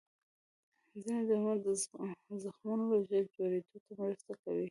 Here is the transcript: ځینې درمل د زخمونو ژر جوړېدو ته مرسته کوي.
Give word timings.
ځینې 1.03 1.21
درمل 1.29 1.57
د 2.29 2.33
زخمونو 2.43 2.85
ژر 3.07 3.23
جوړېدو 3.35 3.77
ته 3.85 3.91
مرسته 4.01 4.33
کوي. 4.43 4.59